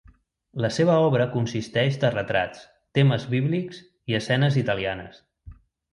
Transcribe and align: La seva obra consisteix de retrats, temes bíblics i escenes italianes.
La 0.63 0.69
seva 0.77 0.93
obra 1.09 1.27
consisteix 1.33 1.99
de 2.05 2.11
retrats, 2.15 2.63
temes 2.99 3.27
bíblics 3.35 3.83
i 4.13 4.19
escenes 4.21 4.59
italianes. 4.67 5.25